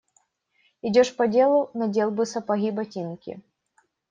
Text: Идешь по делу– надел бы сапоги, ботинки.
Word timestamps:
Идешь 0.81 1.15
по 1.15 1.27
делу– 1.27 1.69
надел 1.75 2.09
бы 2.09 2.25
сапоги, 2.25 2.71
ботинки. 2.71 3.39